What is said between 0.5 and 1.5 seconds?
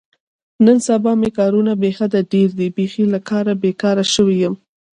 نن سبا مې